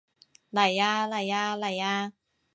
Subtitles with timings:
[0.49, 2.13] 嚟吖嚟吖嚟吖